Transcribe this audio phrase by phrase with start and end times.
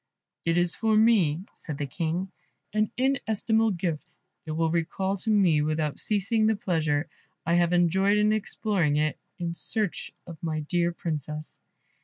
[0.45, 2.31] "It is for me," said the King,
[2.73, 4.03] "an inestimable gift
[4.47, 7.07] it will recall to me without ceasing the pleasure
[7.45, 11.59] I have enjoyed in exploring it in search of my dear Princess."